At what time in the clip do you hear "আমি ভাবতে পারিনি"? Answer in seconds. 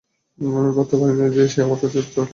0.39-1.25